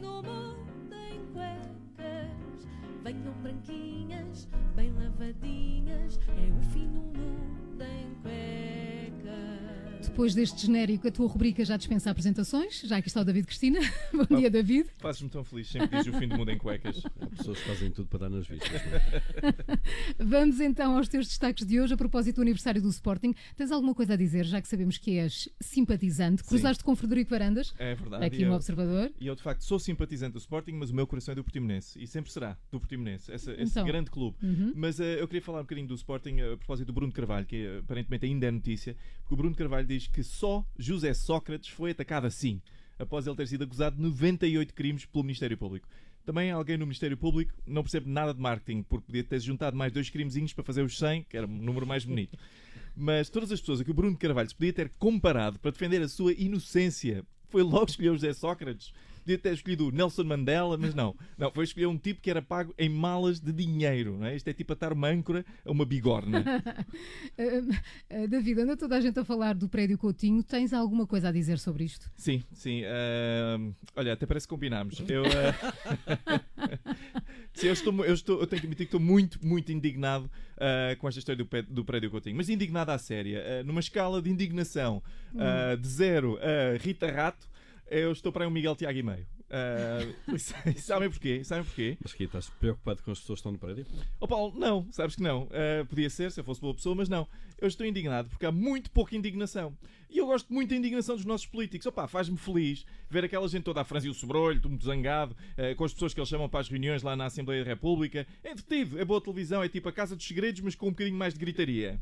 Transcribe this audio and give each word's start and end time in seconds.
do 0.00 0.22
mundo 0.22 0.94
em 0.94 1.20
cuecas. 1.32 2.68
Venham 3.02 3.32
branquinhas, 3.42 4.48
bem 4.74 4.92
lavadinhas. 4.92 6.18
É 6.36 6.53
Depois 10.14 10.32
deste 10.32 10.66
genérico, 10.66 11.08
a 11.08 11.10
tua 11.10 11.26
rubrica 11.26 11.64
já 11.64 11.76
dispensa 11.76 12.08
apresentações. 12.08 12.82
Já 12.82 12.98
aqui 12.98 13.08
está 13.08 13.20
o 13.20 13.24
David 13.24 13.48
Cristina. 13.48 13.80
Bom 14.14 14.36
dia, 14.38 14.48
David. 14.48 14.88
Fazes-me 14.98 15.28
tão 15.28 15.42
feliz 15.42 15.66
sempre 15.66 15.88
dizes 15.88 16.14
o 16.14 16.16
fim 16.16 16.28
do 16.28 16.36
mundo 16.38 16.52
em 16.52 16.56
cuecas. 16.56 17.02
Há 17.20 17.26
pessoas 17.26 17.58
que 17.58 17.66
fazem 17.66 17.90
tudo 17.90 18.06
para 18.06 18.20
dar 18.20 18.28
nas 18.28 18.46
vistas. 18.46 18.70
não 18.70 18.92
é? 18.96 20.22
Vamos 20.24 20.60
então 20.60 20.96
aos 20.96 21.08
teus 21.08 21.26
destaques 21.26 21.66
de 21.66 21.80
hoje 21.80 21.94
a 21.94 21.96
propósito 21.96 22.36
do 22.36 22.42
aniversário 22.42 22.80
do 22.80 22.88
Sporting. 22.90 23.34
Tens 23.56 23.72
alguma 23.72 23.92
coisa 23.92 24.12
a 24.14 24.16
dizer, 24.16 24.44
já 24.44 24.62
que 24.62 24.68
sabemos 24.68 24.98
que 24.98 25.18
és 25.18 25.48
simpatizante? 25.60 26.44
Cruzaste 26.44 26.84
com 26.84 26.94
Frederico 26.94 27.30
Varandas, 27.30 27.74
É 27.76 27.96
verdade. 27.96 28.24
aqui 28.24 28.44
no 28.44 28.52
eu, 28.52 28.54
Observador. 28.54 29.12
e 29.20 29.26
eu, 29.26 29.34
de 29.34 29.42
facto, 29.42 29.62
sou 29.64 29.80
simpatizante 29.80 30.34
do 30.34 30.38
Sporting, 30.38 30.74
mas 30.74 30.90
o 30.90 30.94
meu 30.94 31.08
coração 31.08 31.32
é 31.32 31.34
do 31.34 31.42
Portimonense. 31.42 32.00
E 32.00 32.06
sempre 32.06 32.30
será 32.30 32.56
do 32.70 32.78
Portimonense. 32.78 33.32
Essa, 33.32 33.50
esse 33.54 33.62
Então. 33.72 33.84
grande 33.84 34.12
clube. 34.12 34.36
Mas 34.76 35.00
eh, 35.00 35.20
eu 35.20 35.26
queria 35.26 35.42
falar 35.42 35.58
um 35.58 35.62
bocadinho 35.62 35.88
do 35.88 35.94
Sporting 35.96 36.36
eh, 36.38 36.52
a 36.52 36.56
propósito 36.56 36.86
do 36.86 36.92
Bruno 36.92 37.12
Carvalho, 37.12 37.44
que 37.46 37.56
eh, 37.66 37.78
aparentemente 37.78 38.26
ainda 38.26 38.46
é 38.46 38.50
notícia, 38.52 38.96
porque 39.22 39.34
o 39.34 39.36
Bruno 39.36 39.56
Carvalho 39.56 39.88
diz 39.88 40.03
que 40.06 40.22
só 40.22 40.64
José 40.78 41.14
Sócrates 41.14 41.68
foi 41.68 41.90
atacado 41.90 42.26
assim, 42.26 42.60
após 42.98 43.26
ele 43.26 43.36
ter 43.36 43.48
sido 43.48 43.64
acusado 43.64 43.96
de 43.96 44.02
98 44.02 44.74
crimes 44.74 45.04
pelo 45.04 45.24
Ministério 45.24 45.56
Público. 45.56 45.88
Também 46.24 46.50
alguém 46.50 46.78
no 46.78 46.86
Ministério 46.86 47.16
Público 47.16 47.52
não 47.66 47.82
percebe 47.82 48.08
nada 48.08 48.32
de 48.32 48.40
marketing, 48.40 48.82
porque 48.82 49.06
podia 49.06 49.24
ter 49.24 49.40
juntado 49.40 49.76
mais 49.76 49.92
dois 49.92 50.08
crimezinhos 50.08 50.52
para 50.52 50.64
fazer 50.64 50.82
os 50.82 50.98
100, 50.98 51.24
que 51.24 51.36
era 51.36 51.46
um 51.46 51.50
número 51.50 51.86
mais 51.86 52.04
bonito. 52.04 52.38
Mas 52.96 53.28
todas 53.28 53.52
as 53.52 53.60
pessoas 53.60 53.80
a 53.80 53.84
que 53.84 53.90
o 53.90 53.94
Bruno 53.94 54.16
Carvalho 54.16 54.48
se 54.48 54.54
podia 54.54 54.72
ter 54.72 54.88
comparado 54.98 55.58
para 55.58 55.70
defender 55.70 56.00
a 56.00 56.08
sua 56.08 56.32
inocência 56.32 57.24
foi 57.48 57.62
logo 57.62 57.86
escolher 57.90 58.12
José 58.12 58.32
Sócrates. 58.32 58.92
Podia 59.24 59.38
ter 59.38 59.54
escolhido 59.54 59.88
o 59.88 59.90
Nelson 59.90 60.22
Mandela, 60.24 60.76
mas 60.76 60.94
não. 60.94 61.16
Não, 61.38 61.50
foi 61.50 61.64
escolher 61.64 61.86
um 61.86 61.96
tipo 61.96 62.20
que 62.20 62.28
era 62.30 62.42
pago 62.42 62.74
em 62.78 62.90
malas 62.90 63.40
de 63.40 63.52
dinheiro. 63.52 64.18
Não 64.18 64.26
é? 64.26 64.36
Isto 64.36 64.48
é 64.48 64.52
tipo 64.52 64.74
atar 64.74 64.92
uma 64.92 65.08
âncora 65.08 65.42
a 65.64 65.70
uma 65.70 65.86
bigorna. 65.86 66.44
Ah, 66.46 66.84
ah, 68.22 68.26
David, 68.26 68.60
anda 68.60 68.76
toda 68.76 68.96
a 68.96 69.00
gente 69.00 69.18
a 69.18 69.24
falar 69.24 69.54
do 69.54 69.66
prédio 69.66 69.96
Coutinho. 69.96 70.42
Tens 70.42 70.74
alguma 70.74 71.06
coisa 71.06 71.30
a 71.30 71.32
dizer 71.32 71.58
sobre 71.58 71.84
isto? 71.84 72.10
Sim, 72.16 72.42
sim. 72.52 72.82
ah, 72.84 73.58
olha, 73.96 74.12
até 74.12 74.26
parece 74.26 74.46
que 74.46 74.50
combinámos. 74.54 75.02
Eu, 75.08 75.22
ah, 75.24 76.38
sim, 77.54 77.68
eu, 77.68 77.72
estou, 77.72 78.04
eu, 78.04 78.14
estou, 78.14 78.40
eu 78.40 78.46
tenho 78.46 78.60
que 78.60 78.66
admitir 78.66 78.86
que 78.86 78.96
estou 78.96 79.00
muito, 79.00 79.38
muito 79.44 79.72
indignado 79.72 80.30
ah, 80.58 80.94
com 80.98 81.08
esta 81.08 81.18
história 81.18 81.38
do, 81.42 81.46
pé- 81.46 81.62
do 81.62 81.82
prédio 81.84 82.10
Coutinho. 82.10 82.36
Mas 82.36 82.48
indignado 82.48 82.90
à 82.90 82.98
séria. 82.98 83.62
Numa 83.64 83.80
escala 83.80 84.20
de 84.20 84.28
indignação 84.30 85.02
ah, 85.38 85.74
de 85.76 85.88
zero 85.88 86.38
a 86.42 86.76
Rita 86.76 87.10
Rato, 87.10 87.48
eu 87.86 88.12
estou 88.12 88.32
para 88.32 88.46
um 88.46 88.50
Miguel 88.50 88.76
Tiago 88.76 88.98
e 88.98 89.02
meio. 89.02 89.26
E 90.66 90.80
sabem 90.80 91.10
porquê? 91.10 91.44
Sabem 91.44 91.64
porquê? 91.64 91.96
Mas 92.02 92.12
que 92.12 92.24
estás 92.24 92.48
preocupado 92.48 93.02
com 93.02 93.12
as 93.12 93.20
pessoas 93.20 93.38
que 93.38 93.40
estão 93.40 93.52
no 93.52 93.58
prédio? 93.58 93.86
Oh 94.18 94.26
Paulo, 94.26 94.58
não, 94.58 94.90
sabes 94.90 95.16
que 95.16 95.22
não. 95.22 95.48
Ah, 95.52 95.84
podia 95.84 96.10
ser 96.10 96.30
se 96.32 96.40
eu 96.40 96.44
fosse 96.44 96.60
boa 96.60 96.74
pessoa, 96.74 96.94
mas 96.94 97.08
não. 97.08 97.28
Eu 97.58 97.68
estou 97.68 97.86
indignado 97.86 98.28
porque 98.28 98.46
há 98.46 98.52
muito 98.52 98.90
pouca 98.90 99.14
indignação. 99.14 99.76
E 100.10 100.18
eu 100.18 100.26
gosto 100.26 100.52
muito 100.52 100.70
da 100.70 100.76
indignação 100.76 101.16
dos 101.16 101.24
nossos 101.24 101.46
políticos. 101.46 101.86
Opa, 101.86 102.06
faz-me 102.06 102.36
feliz 102.36 102.84
ver 103.08 103.24
aquela 103.24 103.46
gente 103.48 103.64
toda 103.64 103.80
a 103.80 103.84
franzir 103.84 104.10
o 104.10 104.14
sobrolho, 104.14 104.60
tudo 104.60 104.70
muito 104.70 104.84
zangado, 104.84 105.36
ah, 105.56 105.74
com 105.76 105.84
as 105.84 105.92
pessoas 105.92 106.12
que 106.12 106.20
eles 106.20 106.28
chamam 106.28 106.48
para 106.48 106.60
as 106.60 106.68
reuniões 106.68 107.02
lá 107.02 107.14
na 107.14 107.26
Assembleia 107.26 107.62
da 107.64 107.70
República. 107.70 108.26
É 108.42 108.50
entretido, 108.50 108.98
é 108.98 109.04
boa 109.04 109.20
televisão, 109.20 109.62
é 109.62 109.68
tipo 109.68 109.88
a 109.88 109.92
Casa 109.92 110.16
dos 110.16 110.26
Segredos, 110.26 110.60
mas 110.62 110.74
com 110.74 110.88
um 110.88 110.90
bocadinho 110.90 111.16
mais 111.16 111.34
de 111.34 111.40
gritaria. 111.40 112.00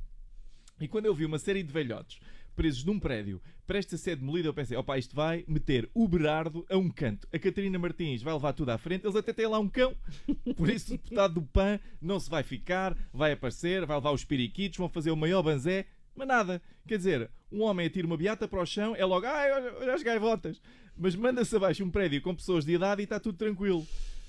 E 0.81 0.89
quando 0.89 1.07
eu 1.07 1.15
vi 1.15 1.25
uma 1.25 1.39
série 1.39 1.63
de 1.63 1.73
velhotes 1.73 2.19
presos 2.55 2.85
num 2.85 2.99
prédio, 2.99 3.41
prestes 3.67 3.95
a 3.95 4.03
ser 4.03 4.17
demolido, 4.17 4.49
eu 4.49 4.55
pensei, 4.55 4.77
opa, 4.77 4.99
isto 4.99 5.15
vai 5.15 5.45
meter 5.49 5.89
o 5.95 6.07
Berardo 6.07 6.67
a 6.71 6.77
um 6.77 6.89
canto. 6.91 7.27
A 7.33 7.39
Catarina 7.39 7.79
Martins 7.79 8.23
vai 8.23 8.33
levar 8.35 8.53
tudo 8.53 8.71
à 8.71 8.79
frente, 8.79 9.05
eles 9.05 9.17
até 9.17 9.33
têm 9.33 9.47
lá 9.47 9.59
um 9.59 9.69
cão. 9.69 9.95
Por 10.57 10.69
isso 10.69 10.95
o 10.95 10.99
deputado 10.99 11.35
do 11.35 11.43
PAN 11.43 11.81
não 12.01 12.21
se 12.21 12.29
vai 12.31 12.43
ficar, 12.43 12.97
vai 13.13 13.33
aparecer, 13.33 13.85
vai 13.87 13.97
levar 13.97 14.13
os 14.13 14.25
periquitos, 14.25 14.79
vão 14.79 14.89
fazer 14.89 15.11
o 15.11 15.17
maior 15.17 15.43
banzé. 15.43 15.87
Mas 16.15 16.29
nada. 16.29 16.61
Quer 16.87 16.99
dizer, 16.99 17.31
um 17.51 17.63
homem 17.63 17.87
atira 17.87 18.07
uma 18.07 18.17
beata 18.17 18.47
para 18.47 18.61
o 18.61 18.67
chão, 18.67 18.95
é 18.95 19.05
logo, 19.05 19.25
ai, 19.27 19.51
olha, 19.53 19.75
olha 19.79 19.95
as 19.95 20.03
gaivotas. 20.03 20.61
Mas 20.97 21.17
manda-se 21.17 21.57
abaixo 21.57 21.83
um 21.83 21.91
prédio 21.91 22.21
com 22.21 22.35
pessoas 22.35 22.67
de 22.67 22.75
idade 22.75 23.01
e 23.01 23.05
está 23.05 23.19
tudo 23.19 23.39
tranquilo. 23.39 23.87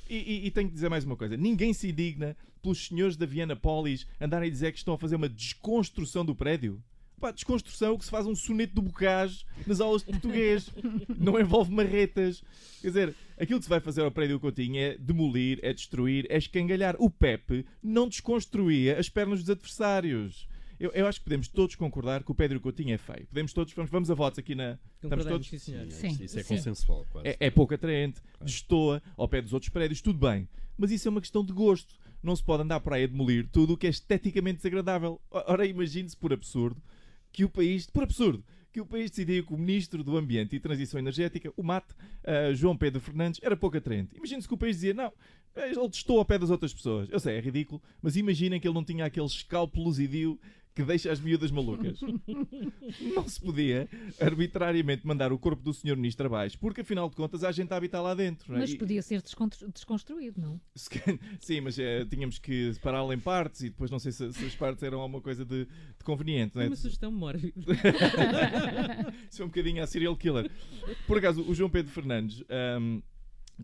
E, 0.10 0.16
e- 0.16 0.46
e 0.48 0.52
tenho 0.52 0.70
que 0.70 0.74
dizer 0.76 0.88
mais 0.90 1.04
uma 1.04 1.18
coisa: 1.18 1.36
ninguém 1.36 1.74
se 1.74 1.90
indigna 1.90 2.38
pelos 2.62 2.88
senhores 2.88 3.18
da 3.18 3.26
Viana 3.26 3.56
Polis 3.56 4.08
andarem 4.22 4.48
a 4.48 4.52
dizer 4.52 4.72
que 4.72 4.78
estão 4.78 4.94
a 4.94 4.98
fazer 4.98 5.18
uma 5.18 5.28
desconstrução 5.28 6.24
do 6.24 6.34
prédio. 6.34 6.82
Pá, 7.24 7.32
desconstrução 7.32 7.88
é 7.88 7.92
o 7.92 7.98
que 7.98 8.04
se 8.04 8.12
faz 8.12 8.26
um 8.26 8.36
soneto 8.36 8.76
do 8.76 8.82
Bocage 8.82 9.46
nas 9.66 9.80
aulas 9.80 10.04
de 10.04 10.12
português. 10.12 10.70
Não 11.18 11.40
envolve 11.40 11.72
marretas. 11.72 12.44
Quer 12.82 12.88
dizer, 12.88 13.16
aquilo 13.40 13.60
que 13.60 13.64
se 13.64 13.70
vai 13.70 13.80
fazer 13.80 14.02
ao 14.02 14.12
prédio 14.12 14.42
Coutinho 14.42 14.78
é 14.78 14.98
demolir, 14.98 15.58
é 15.62 15.72
destruir, 15.72 16.28
é 16.30 16.38
escangalhar. 16.38 16.98
O 17.00 17.10
Pepe 17.10 17.66
não 17.82 18.10
desconstruía 18.10 19.00
as 19.00 19.08
pernas 19.08 19.40
dos 19.40 19.50
adversários. 19.50 20.50
Eu, 20.78 20.92
eu 20.92 21.08
acho 21.08 21.20
que 21.20 21.24
podemos 21.24 21.48
todos 21.48 21.76
concordar 21.76 22.26
que 22.26 22.32
o 22.34 22.36
Pedro 22.36 22.60
Coutinho 22.60 22.94
é 22.94 22.98
feio. 22.98 23.26
Podemos 23.28 23.54
todos, 23.54 23.72
vamos, 23.74 23.90
vamos 23.90 24.12
a 24.12 24.14
votos 24.14 24.38
aqui 24.38 24.54
na. 24.54 24.78
Estamos 25.02 25.26
todos? 25.26 25.48
sim, 25.48 25.58
senhor. 25.58 25.90
Sim, 25.92 26.18
isso 26.22 26.38
é 26.38 26.44
sim. 26.44 26.58
consensual, 26.58 27.06
quase. 27.10 27.30
É, 27.30 27.38
é 27.40 27.50
pouco 27.50 27.74
atraente, 27.74 28.20
destoa 28.42 29.02
ao 29.16 29.30
pé 29.30 29.42
dos 29.42 29.54
outros 29.54 29.70
prédios, 29.70 30.02
tudo 30.02 30.20
bem. 30.20 30.46
Mas 30.78 30.92
isso 30.92 31.08
é 31.08 31.12
uma 31.12 31.22
questão 31.22 31.46
de 31.46 31.54
gosto. 31.54 31.96
Não 32.22 32.36
se 32.36 32.44
pode 32.44 32.64
andar 32.64 32.82
por 32.82 32.92
aí 32.92 33.06
a 33.06 33.08
demolir 33.08 33.48
tudo 33.50 33.74
o 33.74 33.78
que 33.78 33.88
é 33.88 33.90
esteticamente 33.90 34.58
desagradável. 34.58 35.22
Ora, 35.32 35.66
imagine-se 35.66 36.18
por 36.18 36.34
absurdo 36.34 36.82
que 37.34 37.44
o 37.44 37.50
país, 37.50 37.88
por 37.90 38.04
absurdo, 38.04 38.46
que 38.72 38.80
o 38.80 38.86
país 38.86 39.12
decidiu 39.12 39.46
que 39.46 39.54
o 39.54 39.58
Ministro 39.58 40.04
do 40.04 40.16
Ambiente 40.18 40.56
e 40.56 40.60
Transição 40.60 41.00
Energética, 41.00 41.52
o 41.58 41.64
MAT, 41.64 41.86
ah, 42.24 42.54
João 42.54 42.78
Pedro 42.78 43.02
Fernandes, 43.02 43.40
era 43.44 43.58
pouco 43.58 43.76
atraente. 43.76 44.16
Imagine-se 44.16 44.48
que 44.48 44.54
o 44.54 44.58
país 44.58 44.78
dizia, 44.78 44.94
não, 44.94 45.12
ele 45.56 45.90
testou 45.90 46.20
ao 46.20 46.26
pé 46.26 46.40
das 46.40 46.50
outras 46.50 46.74
pessoas. 46.74 47.10
Eu 47.10 47.20
sei, 47.20 47.38
é 47.38 47.40
ridículo, 47.40 47.82
mas 48.02 48.16
imaginem 48.16 48.60
que 48.60 48.68
ele 48.68 48.74
não 48.74 48.84
tinha 48.84 49.06
aquele 49.06 49.26
escalpo 49.26 49.82
luzidio 49.82 50.40
que 50.76 50.84
deixa 50.84 51.12
as 51.12 51.20
miúdas 51.20 51.52
malucas. 51.52 52.00
não 53.16 53.28
se 53.28 53.40
podia 53.40 53.88
arbitrariamente 54.20 55.06
mandar 55.06 55.32
o 55.32 55.38
corpo 55.38 55.62
do 55.62 55.74
Sr. 55.74 55.96
Ministro 55.96 56.26
abaixo, 56.26 56.58
porque 56.60 56.82
afinal 56.82 57.10
de 57.10 57.16
contas 57.16 57.44
há 57.44 57.52
gente 57.52 57.72
a 57.74 57.78
habitar 57.78 58.02
lá 58.02 58.14
dentro. 58.14 58.52
não 58.52 58.58
é? 58.58 58.62
Mas 58.62 58.72
E- 58.72 58.78
podia 58.78 59.02
ser 59.02 59.22
desconstruído, 59.74 60.42
não? 60.42 60.60
Sim, 61.40 61.62
mas 61.62 61.78
eh, 61.78 62.06
tínhamos 62.06 62.40
que 62.40 62.74
separá-lo 62.74 63.14
em 63.14 63.20
partes 63.20 63.62
e 63.62 63.70
depois 63.70 63.92
não 63.92 64.00
sei 64.00 64.12
se, 64.12 64.32
se 64.34 64.46
as 64.46 64.56
partes 64.56 64.82
eram 64.84 65.00
alguma 65.02 65.22
coisa 65.22 65.46
de, 65.46 65.66
de 65.66 66.04
conveniente. 66.04 66.56
Não 66.56 66.64
é? 66.64 66.68
Uma 66.68 66.76
sugestão 66.76 67.12
mórbida. 67.12 67.54
Isso 69.30 69.42
é 69.42 69.46
um 69.46 69.48
bocadinho 69.50 69.84
a 69.84 69.88
serial 69.88 70.16
killer. 70.16 70.50
Por 71.08 71.18
acaso, 71.18 71.42
o 71.48 71.54
João 71.54 71.70
Pedro 71.70 71.92
Fernandes, 71.92 72.44
ahm, 72.50 73.00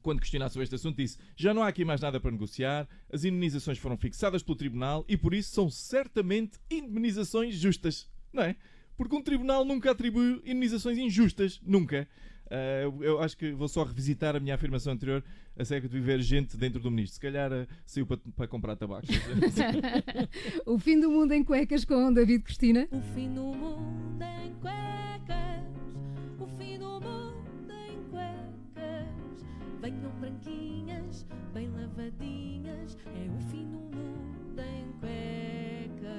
quando 0.01 0.19
questionado 0.19 0.51
sobre 0.51 0.63
este 0.63 0.75
assunto, 0.75 0.97
disse: 0.97 1.17
Já 1.35 1.53
não 1.53 1.63
há 1.63 1.67
aqui 1.67 1.83
mais 1.83 2.01
nada 2.01 2.19
para 2.19 2.31
negociar, 2.31 2.87
as 3.11 3.23
indemnizações 3.23 3.77
foram 3.77 3.97
fixadas 3.97 4.43
pelo 4.43 4.55
Tribunal 4.55 5.03
e 5.07 5.17
por 5.17 5.33
isso 5.33 5.51
são 5.53 5.69
certamente 5.69 6.59
indemnizações 6.69 7.55
justas. 7.55 8.09
Não 8.31 8.43
é? 8.43 8.55
Porque 8.95 9.15
um 9.15 9.21
tribunal 9.21 9.63
nunca 9.63 9.91
atribui 9.91 10.41
indemnizações 10.43 10.97
injustas. 10.97 11.59
Nunca. 11.65 12.05
Ah, 12.51 12.81
eu- 12.99 13.19
acho 13.21 13.37
que 13.37 13.51
vou 13.51 13.67
só 13.67 13.83
revisitar 13.83 14.35
a 14.35 14.39
minha 14.39 14.55
afirmação 14.55 14.93
anterior 14.93 15.23
acerca 15.57 15.87
de 15.87 15.93
viver 15.93 16.21
gente 16.21 16.57
dentro 16.57 16.79
do 16.79 16.91
ministro. 16.91 17.13
Se 17.15 17.19
calhar 17.19 17.51
ah, 17.51 17.67
saiu 17.85 18.05
para, 18.05 18.17
para 18.35 18.47
comprar 18.47 18.75
tabaco. 18.75 19.07
o 20.65 20.77
fim 20.77 20.99
do 20.99 21.09
mundo 21.09 21.31
em 21.31 21.43
cuecas 21.43 21.85
com 21.85 22.11
David 22.11 22.43
Cristina. 22.43 22.87
O 22.91 23.01
fim 23.13 23.33
do 23.33 23.43
mundo 23.43 24.08
Bem 31.53 31.67
lavadinhas. 31.71 32.95
É 33.07 33.27
o 33.29 33.39
fim 33.49 33.65
do 33.65 33.79
mundo 33.79 34.61
em 34.61 34.91
cuecas. 34.99 36.09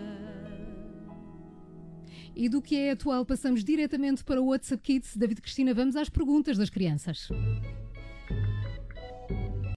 E 2.35 2.49
do 2.49 2.61
que 2.61 2.77
é 2.77 2.91
atual, 2.91 3.25
passamos 3.25 3.63
diretamente 3.63 4.25
para 4.25 4.41
o 4.41 4.47
WhatsApp 4.47 4.83
Kids. 4.83 5.17
David 5.17 5.41
Cristina, 5.41 5.73
vamos 5.73 5.95
às 5.95 6.09
perguntas 6.09 6.59
das 6.59 6.69
crianças. 6.69 7.29